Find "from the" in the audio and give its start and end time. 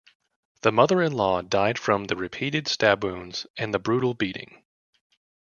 1.77-2.15